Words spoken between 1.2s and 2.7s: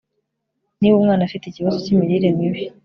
afite ikibazo cy'imirire mibi